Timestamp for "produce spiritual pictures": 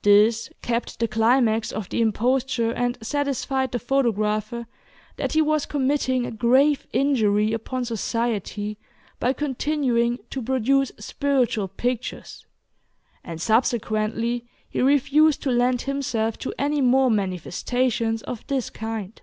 10.40-12.46